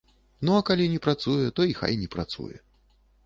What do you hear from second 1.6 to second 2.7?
і хай не працуе.